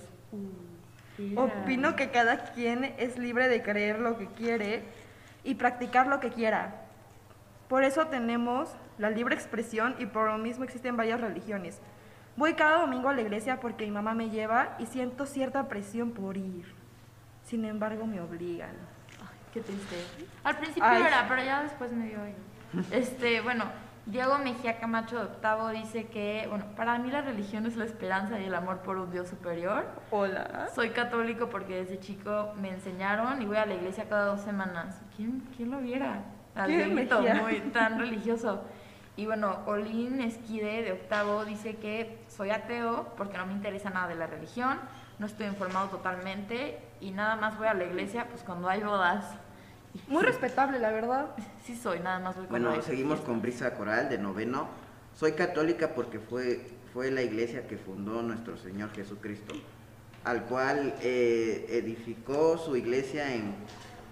Opino 1.35 1.95
que 1.95 2.11
cada 2.11 2.51
quien 2.53 2.83
es 2.97 3.17
libre 3.17 3.47
de 3.47 3.63
creer 3.63 3.99
lo 3.99 4.17
que 4.17 4.27
quiere 4.27 4.83
y 5.43 5.55
practicar 5.55 6.07
lo 6.07 6.19
que 6.19 6.29
quiera. 6.29 6.81
Por 7.67 7.83
eso 7.83 8.07
tenemos 8.07 8.69
la 8.97 9.09
libre 9.09 9.35
expresión 9.35 9.95
y 9.99 10.05
por 10.05 10.29
lo 10.29 10.37
mismo 10.37 10.63
existen 10.63 10.95
varias 10.95 11.19
religiones. 11.19 11.81
Voy 12.35 12.53
cada 12.53 12.81
domingo 12.81 13.09
a 13.09 13.13
la 13.13 13.21
iglesia 13.21 13.59
porque 13.59 13.85
mi 13.85 13.91
mamá 13.91 14.13
me 14.13 14.29
lleva 14.29 14.75
y 14.77 14.85
siento 14.85 15.25
cierta 15.25 15.67
presión 15.67 16.11
por 16.11 16.37
ir. 16.37 16.65
Sin 17.43 17.65
embargo, 17.65 18.05
me 18.05 18.21
obligan. 18.21 18.75
Ay, 19.19 19.37
qué 19.53 19.61
triste. 19.61 19.95
Al 20.43 20.57
principio 20.57 20.87
Ay. 20.87 21.01
era, 21.01 21.27
pero 21.27 21.43
ya 21.43 21.63
después 21.63 21.91
me 21.91 22.07
dio. 22.07 22.19
Este, 22.91 23.41
bueno, 23.41 23.65
Diego 24.07 24.37
Mejía 24.37 24.79
Camacho 24.79 25.17
de 25.17 25.23
octavo 25.23 25.67
dice 25.67 26.07
que, 26.07 26.45
bueno, 26.47 26.65
para 26.77 26.97
mí 26.97 27.11
la 27.11 27.21
religión 27.21 27.65
es 27.65 27.75
la 27.75 27.83
esperanza 27.83 28.39
y 28.39 28.45
el 28.45 28.55
amor 28.55 28.77
por 28.79 28.95
un 28.97 29.11
Dios 29.11 29.27
superior. 29.27 29.85
Hola. 30.11 30.69
Soy 30.73 30.91
católico 30.91 31.49
porque 31.49 31.83
desde 31.83 31.99
chico 31.99 32.53
me 32.55 32.69
enseñaron 32.69 33.41
y 33.41 33.45
voy 33.45 33.57
a 33.57 33.65
la 33.65 33.73
iglesia 33.73 34.07
cada 34.07 34.27
dos 34.27 34.39
semanas. 34.39 35.01
¿Quién, 35.17 35.43
quién 35.57 35.71
lo 35.71 35.79
viera? 35.79 36.23
Al 36.55 36.71
muy 37.41 37.59
tan 37.73 37.99
religioso. 37.99 38.63
Y 39.17 39.25
bueno, 39.25 39.59
Olin 39.65 40.21
Esquide 40.21 40.83
de 40.83 40.93
octavo 40.93 41.43
dice 41.43 41.75
que 41.75 42.23
soy 42.29 42.51
ateo 42.51 43.13
porque 43.17 43.37
no 43.37 43.45
me 43.45 43.51
interesa 43.51 43.89
nada 43.89 44.07
de 44.07 44.15
la 44.15 44.27
religión, 44.27 44.79
no 45.19 45.25
estoy 45.25 45.47
informado 45.47 45.89
totalmente 45.89 46.79
y 47.01 47.11
nada 47.11 47.35
más 47.35 47.57
voy 47.57 47.67
a 47.67 47.73
la 47.73 47.83
iglesia 47.83 48.27
pues 48.29 48.43
cuando 48.43 48.69
hay 48.69 48.81
bodas. 48.81 49.37
Muy 50.07 50.23
respetable, 50.23 50.79
la 50.79 50.91
verdad. 50.91 51.35
Sí 51.65 51.75
soy, 51.75 51.99
nada 51.99 52.19
más 52.19 52.35
voy 52.35 52.47
Bueno, 52.47 52.81
seguimos 52.81 53.19
con 53.21 53.41
Brisa 53.41 53.73
Coral 53.73 54.09
de 54.09 54.17
noveno. 54.17 54.67
Soy 55.15 55.33
católica 55.33 55.95
porque 55.95 56.19
fue, 56.19 56.61
fue 56.93 57.11
la 57.11 57.21
iglesia 57.21 57.67
que 57.67 57.77
fundó 57.77 58.21
nuestro 58.21 58.57
Señor 58.57 58.91
Jesucristo, 58.93 59.55
al 60.23 60.43
cual 60.43 60.93
eh, 61.01 61.65
edificó 61.69 62.57
su 62.57 62.75
iglesia 62.75 63.33
en 63.33 63.55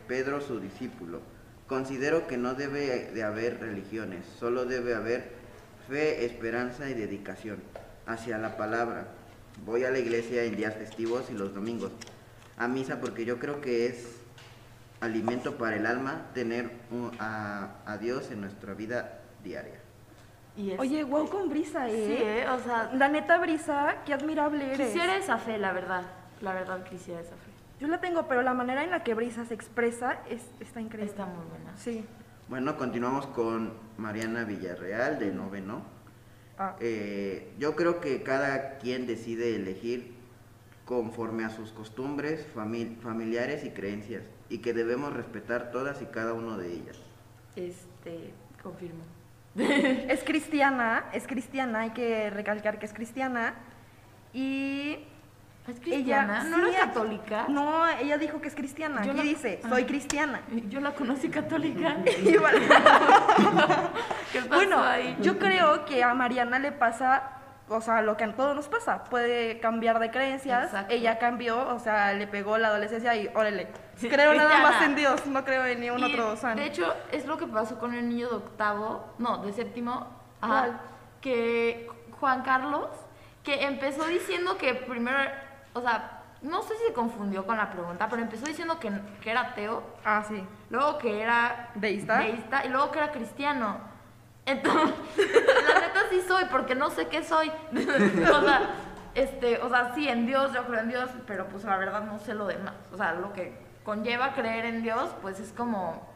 Pedro 0.08 0.42
su 0.42 0.60
discípulo. 0.60 1.22
Considero 1.68 2.28
que 2.28 2.38
no 2.38 2.54
debe 2.54 3.12
de 3.12 3.24
haber 3.24 3.60
religiones, 3.60 4.26
solo 4.40 4.66
debe 4.66 4.96
haber 4.96 5.32
fe, 5.88 6.26
esperanza 6.26 6.90
y 6.90 6.94
dedicación 6.94 7.58
hacia 8.06 8.38
la 8.38 8.58
palabra. 8.58 9.08
Voy 9.66 9.84
a 9.84 9.92
la 9.92 10.00
iglesia 10.00 10.44
en 10.44 10.58
días 10.58 10.76
festivos 10.76 11.26
y 11.30 11.34
los 11.34 11.54
domingos, 11.54 11.92
a 12.58 12.68
misa 12.68 13.00
porque 13.00 13.26
yo 13.26 13.40
creo 13.40 13.62
que 13.62 13.88
es 13.88 14.25
alimento 15.06 15.58
para 15.58 15.76
el 15.78 15.86
alma 15.86 16.26
tener 16.34 16.70
un- 16.92 17.12
a, 17.20 17.76
a 17.86 17.98
Dios 17.98 18.30
en 18.32 18.42
nuestra 18.42 18.74
vida 18.74 19.20
diaria. 19.44 19.80
Y 20.58 20.72
es- 20.72 20.80
Oye, 20.80 21.04
wow 21.04 21.30
con 21.30 21.50
Brisa, 21.50 21.88
Sí, 21.88 21.94
¿eh? 21.96 22.44
¿eh? 22.44 22.50
o 22.50 22.60
sea, 22.60 22.92
La 22.94 23.08
neta, 23.10 23.38
Brisa, 23.38 23.98
qué 24.06 24.14
admirable 24.14 24.74
eres. 24.74 24.88
quisiera 24.88 25.16
esa 25.18 25.38
fe, 25.38 25.58
la 25.58 25.72
verdad. 25.74 26.04
La 26.42 26.54
verdad 26.54 26.84
quisiera 26.84 27.22
esa 27.22 27.36
fe. 27.36 27.52
Yo 27.80 27.88
la 27.88 28.00
tengo, 28.00 28.28
pero 28.28 28.42
la 28.42 28.54
manera 28.54 28.84
en 28.84 28.92
la 28.92 29.04
que 29.04 29.14
Brisa 29.14 29.46
se 29.46 29.54
expresa 29.54 30.20
es, 30.30 30.42
está 30.60 30.80
increíble. 30.82 31.10
Está 31.12 31.26
muy 31.26 31.46
buena. 31.50 31.76
Sí. 31.78 32.06
Bueno, 32.48 32.78
continuamos 32.78 33.26
con 33.28 33.74
Mariana 33.98 34.44
Villarreal 34.46 35.20
de 35.20 35.32
noveno. 35.32 35.82
Ah, 36.58 36.76
Eh, 36.80 37.54
yo 37.60 37.76
creo 37.76 38.00
que 38.00 38.24
cada 38.24 38.78
quien 38.78 39.08
decide 39.08 39.56
elegir 39.58 40.14
conforme 40.86 41.44
a 41.44 41.50
sus 41.50 41.72
costumbres, 41.72 42.46
fami- 42.56 42.98
familiares 43.00 43.66
y 43.66 43.72
creencias, 43.72 44.24
y 44.50 44.60
que 44.60 44.74
debemos 44.74 45.14
respetar 45.14 45.72
todas 45.72 46.02
y 46.02 46.06
cada 46.06 46.34
una 46.34 46.58
de 46.58 46.74
ellas. 46.74 46.98
Este, 47.56 48.34
confirmo. 48.62 49.04
Es 49.56 50.24
cristiana, 50.24 51.06
es 51.14 51.26
cristiana, 51.28 51.80
hay 51.82 51.92
que 51.92 52.30
recalcar 52.30 52.78
que 52.80 52.86
es 52.86 52.94
cristiana. 52.94 53.54
Y 54.34 54.98
¿Es 55.68 55.80
cristiana? 55.80 56.44
¿No 56.44 56.58
sí, 56.68 56.76
era 56.76 56.86
católica? 56.88 57.46
No, 57.50 57.88
ella 57.88 58.18
dijo 58.20 58.40
que 58.40 58.50
es 58.50 58.54
cristiana. 58.56 59.04
Yo 59.04 59.12
Aquí 59.12 59.18
la- 59.20 59.24
dice, 59.24 59.62
Ah. 59.64 59.70
soy 59.70 59.86
cristiana. 59.86 60.42
Yo 60.70 60.80
la 60.82 60.94
conocí 60.94 61.30
católica. 61.30 61.98
Y 62.24 62.38
bueno, 62.38 62.60
¿Qué 64.32 64.42
pasó 64.42 64.50
Bueno, 64.50 64.84
ahí? 64.84 65.18
yo 65.22 65.40
creo 65.40 65.86
que 65.86 66.04
a 66.04 66.14
Mariana 66.14 66.60
le 66.60 66.72
pasa, 66.72 67.35
o 67.68 67.82
sea, 67.82 68.02
lo 68.02 68.16
que 68.18 68.24
a 68.26 68.36
todos 68.36 68.56
nos 68.56 68.68
pasa. 68.68 69.04
Puede 69.06 69.60
cambiar 69.60 70.00
de 70.00 70.12
creencias. 70.12 70.66
Exacto. 70.66 70.94
Ella 70.94 71.18
cambió, 71.20 71.68
o 71.70 71.80
sea, 71.80 72.14
le 72.14 72.28
pegó 72.28 72.58
la 72.58 72.68
adolescencia 72.68 73.16
y 73.16 73.30
órale. 73.34 73.68
Creo 74.00 74.34
nada 74.34 74.60
más 74.60 74.82
en 74.84 74.96
Dios, 74.96 75.26
no 75.26 75.44
creo 75.46 75.66
en 75.66 75.80
ningún 75.80 76.00
Y, 76.02 76.04
otro 76.14 76.36
santo. 76.36 76.60
De 76.62 76.68
hecho, 76.68 76.94
es 77.12 77.26
lo 77.26 77.38
que 77.38 77.48
pasó 77.48 77.80
con 77.80 77.94
el 77.94 78.08
niño 78.10 78.30
de 78.30 78.36
octavo, 78.36 79.14
no, 79.18 79.38
de 79.40 79.54
séptimo, 79.54 80.08
que 81.22 81.88
Juan 82.20 82.44
Carlos, 82.44 82.90
que 83.44 83.66
empezó 83.66 84.06
diciendo 84.06 84.58
que 84.58 84.74
primero, 84.76 85.18
o 85.74 85.82
sea, 85.82 86.22
no 86.42 86.62
sé 86.62 86.76
si 86.78 86.88
se 86.88 86.94
confundió 86.94 87.46
con 87.46 87.58
la 87.58 87.72
pregunta, 87.72 88.08
pero 88.10 88.22
empezó 88.22 88.46
diciendo 88.46 88.80
que, 88.80 88.92
que 89.22 89.32
era 89.32 89.42
ateo, 89.42 89.82
Ah, 90.04 90.24
sí. 90.28 90.44
luego 90.70 90.98
que 90.98 91.22
era 91.22 91.70
¿Deísta? 91.76 92.18
deísta 92.20 92.66
y 92.66 92.70
luego 92.70 92.92
que 92.92 93.00
era 93.00 93.12
cristiano. 93.12 93.78
Entonces, 94.46 94.96
la 95.74 95.80
neta 95.80 96.00
sí 96.10 96.22
soy, 96.28 96.46
porque 96.52 96.76
no 96.76 96.90
sé 96.90 97.08
qué 97.08 97.24
soy. 97.24 97.50
o 97.74 98.42
sea, 98.42 98.62
este, 99.16 99.58
o 99.62 99.70
sea, 99.70 99.94
sí, 99.96 100.08
en 100.08 100.26
Dios, 100.28 100.54
yo 100.54 100.66
creo 100.66 100.82
en 100.82 100.90
Dios, 100.90 101.10
pero 101.26 101.48
pues 101.48 101.64
la 101.64 101.78
verdad 101.78 102.04
no 102.04 102.20
sé 102.20 102.34
lo 102.34 102.46
demás. 102.48 102.76
O 102.94 102.98
sea, 102.98 103.14
lo 103.14 103.34
que 103.34 103.58
conlleva 103.84 104.34
creer 104.34 104.66
en 104.66 104.84
Dios, 104.84 105.16
pues 105.22 105.40
es 105.40 105.52
como 105.54 106.08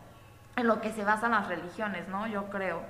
en 0.55 0.67
lo 0.67 0.81
que 0.81 0.91
se 0.91 1.03
basan 1.03 1.31
las 1.31 1.47
religiones, 1.47 2.07
¿no? 2.09 2.27
Yo 2.27 2.49
creo. 2.49 2.81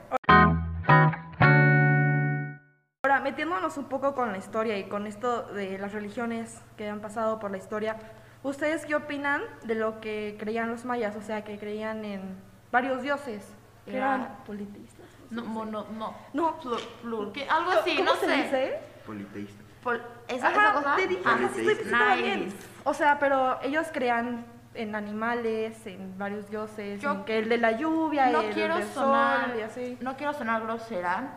Ahora, 3.03 3.21
metiéndonos 3.21 3.77
un 3.77 3.85
poco 3.85 4.13
con 4.13 4.31
la 4.31 4.37
historia 4.37 4.77
y 4.77 4.83
con 4.89 5.07
esto 5.07 5.43
de 5.43 5.77
las 5.79 5.93
religiones 5.93 6.61
que 6.77 6.89
han 6.89 6.99
pasado 6.99 7.39
por 7.39 7.49
la 7.51 7.57
historia, 7.57 7.95
¿ustedes 8.43 8.85
qué 8.85 8.95
opinan 8.95 9.41
de 9.63 9.75
lo 9.75 10.01
que 10.01 10.35
creían 10.39 10.69
los 10.69 10.85
mayas? 10.85 11.15
O 11.15 11.21
sea, 11.21 11.43
que 11.43 11.57
creían 11.57 12.03
en 12.03 12.21
varios 12.71 13.01
dioses, 13.01 13.47
que 13.85 13.97
Era- 13.97 14.15
eran 14.15 14.35
politeístas. 14.45 14.98
No, 15.29 15.43
mono, 15.43 15.85
no. 15.91 16.15
No. 16.33 16.59
Plur- 16.59 16.81
plur- 17.03 17.31
¿qué? 17.31 17.47
algo 17.49 17.71
así, 17.71 17.95
¿Cómo 17.97 18.11
no 18.11 18.15
se 18.17 18.25
sé. 18.25 18.35
dice? 18.37 18.79
Politeísta. 19.05 19.63
Pol- 19.83 20.01
¿Esa, 20.27 20.47
Ajá, 20.49 20.61
esa 20.69 20.73
cosa? 20.73 20.95
te 20.95 21.07
dije, 21.07 21.21
Ah, 21.25 21.33
ajá, 21.35 21.49
sí 21.55 21.61
diciendo 21.61 21.97
bien. 22.17 22.45
nice. 22.45 22.57
O 22.83 22.93
sea, 22.93 23.17
pero 23.19 23.59
ellos 23.61 23.87
crean 23.93 24.45
en 24.73 24.95
animales, 24.95 25.85
en 25.87 26.17
varios 26.17 26.49
dioses, 26.49 27.01
Yo- 27.01 27.11
en 27.11 27.23
que 27.25 27.39
el 27.39 27.49
de 27.49 27.57
la 27.57 27.71
lluvia, 27.71 28.27
no 28.27 28.41
el 28.41 28.53
quiero 28.53 28.77
del 28.77 28.87
sonar 28.87 29.49
sol 29.49 29.59
y 29.59 29.61
así. 29.61 29.97
no 30.01 30.15
quiero 30.17 30.33
sonar 30.33 30.61
grosera 30.63 31.29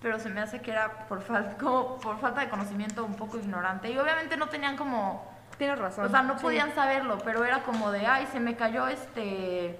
pero 0.00 0.20
se 0.20 0.28
me 0.28 0.40
hace 0.40 0.60
que 0.60 0.70
era 0.70 1.08
por 1.08 1.20
falta 1.22 1.56
como 1.58 1.98
por 1.98 2.18
falta 2.20 2.40
de 2.42 2.48
conocimiento 2.48 3.04
un 3.04 3.14
poco 3.16 3.36
ignorante 3.36 3.90
y 3.90 3.98
obviamente 3.98 4.36
no 4.36 4.48
tenían 4.48 4.76
como 4.76 5.28
Tienes 5.58 5.76
razón. 5.76 6.04
o 6.06 6.08
sea 6.08 6.22
no 6.22 6.36
sí. 6.38 6.42
podían 6.44 6.72
saberlo 6.72 7.18
pero 7.24 7.44
era 7.44 7.64
como 7.64 7.90
de 7.90 8.06
ay 8.06 8.26
se 8.30 8.38
me 8.38 8.54
cayó 8.56 8.86
este 8.86 9.76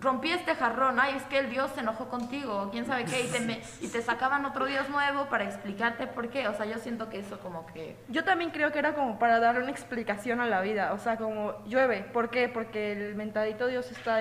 rompí 0.00 0.30
este 0.32 0.54
jarrón 0.56 0.98
ay 0.98 1.14
es 1.16 1.22
que 1.24 1.38
el 1.38 1.50
dios 1.50 1.70
se 1.74 1.80
enojó 1.80 2.08
contigo 2.08 2.68
quién 2.72 2.84
sabe 2.84 3.04
qué 3.04 3.22
y 3.22 3.28
te, 3.28 3.40
me- 3.40 3.62
y 3.80 3.88
te 3.88 4.02
sacaban 4.02 4.44
otro 4.44 4.66
dios 4.66 4.88
nuevo 4.90 5.26
para 5.28 5.44
explicarte 5.44 6.06
por 6.08 6.30
qué 6.30 6.48
o 6.48 6.54
sea 6.54 6.66
yo 6.66 6.78
siento 6.78 7.08
que 7.08 7.20
eso 7.20 7.38
como 7.38 7.64
que 7.66 7.96
Yo 8.08 8.24
también 8.24 8.50
creo 8.50 8.72
que 8.72 8.80
era 8.80 8.94
como 8.94 9.18
para 9.18 9.38
darle 9.38 9.62
una 9.62 9.70
explicación 9.70 10.40
a 10.40 10.46
la 10.46 10.60
vida, 10.62 10.92
o 10.94 10.98
sea, 10.98 11.16
como 11.16 11.64
llueve, 11.66 12.00
¿por 12.12 12.30
qué? 12.30 12.48
Porque 12.48 12.92
el 12.92 13.14
mentadito 13.14 13.66
Dios 13.68 13.90
está 13.92 14.18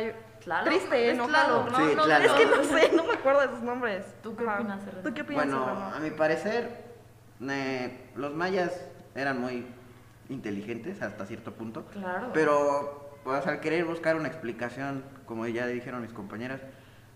triste, 0.65 1.07
es 1.09 1.13
enojado. 1.15 1.65
Sí, 1.75 1.93
no, 1.95 2.03
Tlaloc. 2.03 2.25
Es 2.27 2.33
que 2.33 2.45
no. 2.45 2.63
sé, 2.63 2.91
no 2.95 3.03
me 3.05 3.13
acuerdo 3.13 3.41
de 3.41 3.47
sus 3.47 3.61
nombres. 3.61 4.05
¿Tú 4.21 4.35
qué 4.35 4.43
Ajá. 4.45 4.55
opinas? 4.59 4.81
¿Tú 5.03 5.13
qué 5.13 5.21
opinas, 5.21 5.45
Bueno, 5.45 5.65
a 5.95 5.99
mi 5.99 6.11
parecer, 6.11 6.83
eh, 7.49 8.09
los 8.15 8.33
mayas 8.33 8.85
eran 9.15 9.39
muy 9.41 9.65
inteligentes 10.29 11.01
hasta 11.01 11.25
cierto 11.25 11.53
punto. 11.53 11.85
Claro. 11.87 12.29
Pero, 12.33 13.19
pues, 13.23 13.45
al 13.47 13.59
querer 13.59 13.85
buscar 13.85 14.15
una 14.15 14.27
explicación, 14.27 15.03
como 15.33 15.47
ya 15.47 15.65
dijeron 15.65 16.03
mis 16.03 16.13
compañeras, 16.13 16.61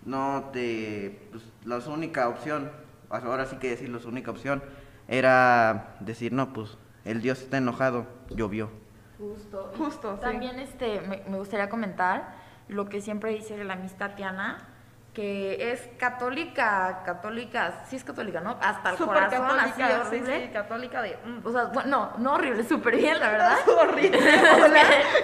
no 0.03 0.49
te. 0.51 1.27
Pues, 1.29 1.43
la 1.65 1.77
única 1.93 2.27
opción, 2.27 2.71
ahora 3.11 3.45
sí 3.45 3.57
que 3.57 3.69
decirlo, 3.69 3.99
su 3.99 4.07
única 4.09 4.31
opción 4.31 4.63
era 5.07 5.95
decir, 5.99 6.33
no, 6.33 6.51
pues, 6.51 6.79
el 7.05 7.21
dios 7.21 7.41
está 7.43 7.57
enojado, 7.57 8.07
llovió. 8.31 8.71
Justo. 9.19 9.71
Justo, 9.77 10.15
sí. 10.15 10.21
También 10.21 10.57
este, 10.57 10.99
me, 11.01 11.21
me 11.29 11.37
gustaría 11.37 11.69
comentar 11.69 12.33
lo 12.69 12.89
que 12.89 13.01
siempre 13.01 13.29
dice 13.33 13.63
la 13.63 13.75
Miss 13.75 13.93
Tatiana, 13.93 14.67
que 15.13 15.71
es 15.71 15.89
católica, 15.97 17.01
católica, 17.03 17.83
sí 17.87 17.95
es 17.95 18.03
católica, 18.03 18.39
¿no? 18.39 18.55
Hasta 18.61 18.91
el 18.91 18.97
Súper 18.97 19.29
corazón, 19.29 19.59
así 19.59 19.81
de 19.81 19.87
católica, 19.87 20.03
sí, 20.03 20.07
horrible. 20.07 20.45
sí, 20.45 20.53
católica 20.53 21.01
de... 21.01 21.17
mm. 21.25 21.39
O 21.47 21.51
sea, 21.51 21.63
bueno, 21.65 21.89
no, 21.89 22.17
no 22.19 22.33
horrible, 22.33 22.63
súper 22.63 22.97
bien, 22.97 23.19
la 23.19 23.29
verdad. 23.31 23.57
horrible. 23.79 24.19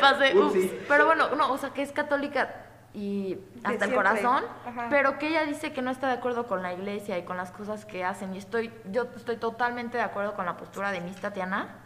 pasé, 0.00 0.36
ups. 0.36 0.54
Pero 0.88 1.06
bueno, 1.06 1.34
no, 1.36 1.52
o 1.52 1.58
sea, 1.58 1.70
que 1.70 1.82
es 1.82 1.92
católica 1.92 2.66
y 2.92 3.38
hasta 3.62 3.84
el 3.84 3.94
corazón, 3.94 4.44
Ajá. 4.66 4.86
pero 4.90 5.18
que 5.18 5.28
ella 5.28 5.44
dice 5.44 5.72
que 5.72 5.80
no 5.82 5.90
está 5.90 6.08
de 6.08 6.14
acuerdo 6.14 6.46
con 6.46 6.62
la 6.62 6.72
iglesia 6.72 7.18
y 7.18 7.22
con 7.24 7.36
las 7.36 7.50
cosas 7.52 7.84
que 7.84 8.04
hacen. 8.04 8.34
Y 8.34 8.38
estoy, 8.38 8.72
yo 8.90 9.04
estoy 9.16 9.36
totalmente 9.36 9.96
de 9.96 10.02
acuerdo 10.02 10.34
con 10.34 10.44
la 10.46 10.56
postura 10.56 10.90
de 10.90 11.00
Miss 11.00 11.20
Tatiana, 11.20 11.76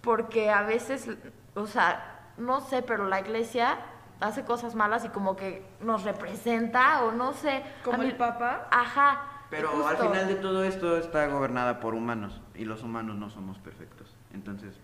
porque 0.00 0.50
a 0.50 0.62
veces, 0.62 1.08
o 1.54 1.66
sea, 1.66 2.18
no 2.36 2.60
sé, 2.60 2.82
pero 2.82 3.06
la 3.06 3.20
iglesia 3.20 3.78
hace 4.20 4.44
cosas 4.44 4.74
malas 4.74 5.04
y 5.04 5.08
como 5.10 5.36
que 5.36 5.64
nos 5.80 6.02
representa 6.04 7.04
o 7.04 7.12
no 7.12 7.32
sé. 7.32 7.62
Como 7.84 7.98
mí- 7.98 8.06
el 8.06 8.16
Papa. 8.16 8.66
Ajá. 8.70 9.26
Pero 9.50 9.68
justo. 9.68 9.88
al 9.88 9.96
final 9.96 10.28
de 10.28 10.34
todo 10.36 10.62
esto 10.64 10.96
está 10.96 11.26
gobernada 11.26 11.80
por 11.80 11.94
humanos 11.94 12.40
y 12.60 12.66
los 12.66 12.82
humanos 12.82 13.16
no 13.16 13.30
somos 13.30 13.58
perfectos. 13.58 14.14
Entonces, 14.34 14.78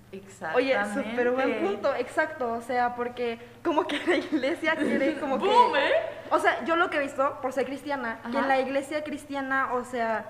Oye, 0.54 0.73
Exactamente. 0.73 1.11
súper 1.11 1.30
buen 1.30 1.59
punto, 1.62 1.95
exacto, 1.95 2.54
o 2.54 2.62
sea, 2.62 2.95
porque 2.95 3.38
como 3.62 3.87
que 3.87 3.99
la 4.06 4.16
iglesia 4.16 4.76
quiere 4.76 5.21
como 5.21 5.38
que... 5.38 5.45
Boom, 5.45 5.76
¿eh? 5.76 5.92
O 6.30 6.38
sea, 6.38 6.64
yo 6.64 6.76
lo 6.76 6.88
que 6.88 6.97
he 6.97 7.00
visto, 7.00 7.38
por 7.42 7.52
ser 7.52 7.66
cristiana, 7.66 8.21
que 8.33 8.38
en 8.38 8.49
la 8.49 8.59
iglesia 8.59 9.04
cristiana, 9.04 9.75
o 9.75 9.85
sea, 9.85 10.25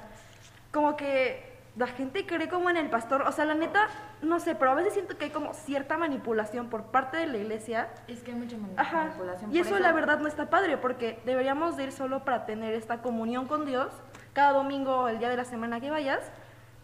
como 0.72 0.96
que 0.96 1.54
la 1.76 1.86
gente 1.86 2.26
cree 2.26 2.48
como 2.48 2.68
en 2.68 2.78
el 2.78 2.90
pastor, 2.90 3.22
o 3.22 3.30
sea, 3.30 3.44
la 3.44 3.54
neta, 3.54 3.86
no 4.22 4.40
sé, 4.40 4.56
pero 4.56 4.72
a 4.72 4.74
veces 4.74 4.94
siento 4.94 5.16
que 5.16 5.26
hay 5.26 5.30
como 5.30 5.54
cierta 5.54 5.96
manipulación 5.96 6.68
por 6.68 6.86
parte 6.86 7.16
de 7.16 7.28
la 7.28 7.36
iglesia. 7.38 7.90
Es 8.08 8.24
que 8.24 8.32
hay 8.32 8.38
mucha 8.38 8.56
Ajá. 8.76 9.04
manipulación. 9.04 9.54
Y 9.54 9.58
por 9.58 9.66
eso 9.68 9.78
la 9.78 9.92
verdad 9.92 10.18
no 10.18 10.26
está 10.26 10.50
padre, 10.50 10.78
porque 10.78 11.20
deberíamos 11.24 11.76
de 11.76 11.84
ir 11.84 11.92
solo 11.92 12.24
para 12.24 12.44
tener 12.44 12.74
esta 12.74 13.02
comunión 13.02 13.46
con 13.46 13.66
Dios 13.66 13.92
cada 14.32 14.52
domingo, 14.52 15.06
el 15.06 15.20
día 15.20 15.28
de 15.28 15.36
la 15.36 15.44
semana 15.44 15.80
que 15.80 15.90
vayas, 15.90 16.32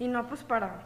y 0.02 0.09
no 0.09 0.26
pues 0.26 0.42
para... 0.42 0.82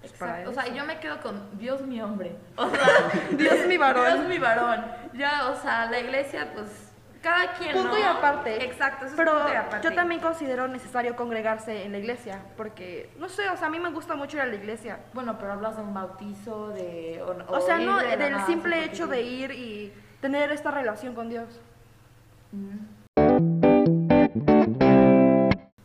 pues, 0.00 0.12
para 0.12 0.32
Exacto. 0.40 0.50
O 0.50 0.54
sea, 0.54 0.64
eso. 0.64 0.74
yo 0.74 0.84
me 0.84 1.00
quedo 1.00 1.20
con 1.22 1.58
Dios 1.58 1.80
mi 1.82 2.02
hombre. 2.02 2.36
O 2.56 2.68
sea, 2.68 2.86
Dios 3.30 3.66
mi 3.66 3.78
varón. 3.78 4.04
Dios 4.04 4.28
mi 4.28 4.38
varón. 4.38 4.84
Ya, 5.14 5.48
o 5.48 5.56
sea, 5.56 5.86
la 5.86 5.98
iglesia, 5.98 6.52
pues, 6.54 6.92
cada 7.22 7.52
quien. 7.54 7.72
Punto 7.72 7.92
¿no? 7.92 7.98
y 7.98 8.02
aparte. 8.02 8.62
Exacto, 8.62 9.06
eso 9.06 9.16
Pero 9.16 9.30
es 9.32 9.36
punto 9.38 9.54
y 9.54 9.56
aparte. 9.56 9.88
yo 9.88 9.94
también 9.94 10.20
considero 10.20 10.68
necesario 10.68 11.16
congregarse 11.16 11.84
en 11.84 11.92
la 11.92 11.98
iglesia, 11.98 12.42
porque, 12.58 13.10
no 13.18 13.30
sé, 13.30 13.48
o 13.48 13.56
sea, 13.56 13.68
a 13.68 13.70
mí 13.70 13.80
me 13.80 13.90
gusta 13.90 14.14
mucho 14.16 14.36
ir 14.36 14.42
a 14.42 14.46
la 14.46 14.54
iglesia. 14.54 15.00
Bueno, 15.14 15.38
pero 15.38 15.52
hablas 15.52 15.76
de 15.76 15.82
un 15.82 15.94
bautizo, 15.94 16.68
de. 16.68 17.22
O, 17.22 17.54
O 17.54 17.60
sea, 17.62 17.78
no, 17.78 17.96
de 17.96 18.18
del 18.18 18.32
nada, 18.32 18.46
simple 18.46 18.84
hecho 18.84 19.06
de 19.06 19.22
ir 19.22 19.50
y 19.52 19.94
tener 20.20 20.52
esta 20.52 20.70
relación 20.70 21.14
con 21.14 21.30
Dios. 21.30 21.58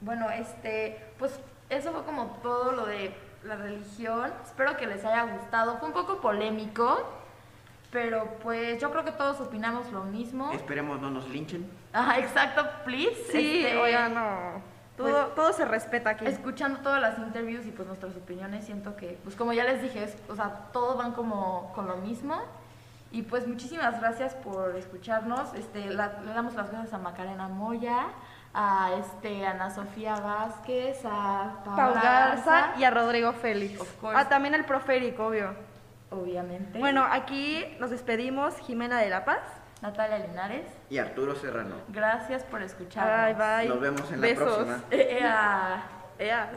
Bueno, 0.01 0.29
este, 0.31 1.13
pues 1.17 1.31
eso 1.31 1.42
fue 1.93 2.03
como 2.03 2.25
todo 2.43 2.71
lo 2.73 2.85
de 2.85 3.15
la 3.43 3.55
religión. 3.55 4.31
Espero 4.43 4.75
que 4.77 4.87
les 4.87 5.03
haya 5.05 5.23
gustado. 5.23 5.77
Fue 5.77 5.87
un 5.87 5.93
poco 5.93 6.19
polémico, 6.21 6.97
pero 7.91 8.25
pues 8.41 8.81
yo 8.81 8.91
creo 8.91 9.03
que 9.05 9.11
todos 9.11 9.39
opinamos 9.39 9.91
lo 9.91 10.03
mismo. 10.03 10.51
esperemos 10.51 10.99
no 11.01 11.09
nos 11.11 11.27
linchen. 11.29 11.69
Ajá, 11.91 12.19
exacto, 12.19 12.65
please. 12.85 13.15
Sí, 13.31 13.63
Este, 13.65 13.77
oiga, 13.77 14.09
no. 14.09 14.73
Todo, 14.97 15.09
pues, 15.25 15.35
todo 15.35 15.53
se 15.53 15.65
respeta 15.65 16.11
aquí. 16.11 16.25
Escuchando 16.27 16.79
todas 16.79 17.01
las 17.01 17.17
interviews 17.19 17.65
y 17.65 17.71
pues 17.71 17.87
nuestras 17.87 18.15
opiniones, 18.15 18.65
siento 18.65 18.95
que, 18.95 19.17
pues 19.23 19.35
como 19.35 19.51
ya 19.53 19.63
les 19.63 19.81
dije, 19.81 20.03
es- 20.03 20.17
o 20.29 20.35
sea, 20.35 20.67
todos 20.71 20.97
van 20.97 21.13
como 21.13 21.71
con 21.73 21.87
lo 21.87 21.97
mismo. 21.97 22.39
Y 23.11 23.21
pues 23.23 23.47
muchísimas 23.47 23.99
gracias 23.99 24.33
por 24.35 24.75
escucharnos. 24.75 25.53
Este, 25.53 25.85
la- 25.91 26.19
le 26.25 26.33
damos 26.33 26.55
las 26.55 26.69
gracias 26.71 26.93
a 26.93 26.97
Macarena 26.97 27.47
Moya, 27.47 28.07
a 28.53 28.91
este, 28.99 29.45
Ana 29.45 29.69
Sofía 29.69 30.15
Vázquez, 30.15 31.01
a 31.05 31.61
Pau 31.65 31.75
Paula 31.75 32.01
Garza 32.01 32.73
y 32.77 32.83
a 32.83 32.91
Rodrigo 32.91 33.33
Félix. 33.33 33.79
Of 33.81 33.95
course. 33.99 34.17
Ah, 34.19 34.29
también 34.29 34.53
el 34.53 34.63
proférico, 34.65 35.27
obvio. 35.27 35.55
obviamente. 36.11 36.77
Bueno, 36.79 37.05
aquí 37.09 37.65
nos 37.79 37.89
despedimos, 37.89 38.55
Jimena 38.59 38.99
de 38.99 39.09
la 39.09 39.25
Paz. 39.25 39.39
Natalia 39.81 40.19
Linares, 40.19 40.65
Y 40.89 40.97
Arturo 40.97 41.35
Serrano. 41.35 41.75
gracias 41.89 42.43
por 42.43 42.61
escucarnos. 42.61 43.37
Bye, 43.37 43.57
bye. 43.59 43.67
Nos 43.67 43.81
vemos 43.81 44.11
en 44.11 44.21
la 44.21 44.27
Besos. 44.27 44.45
próxima. 44.55 44.83
Ea. 44.91 45.83
Ea. 46.19 46.51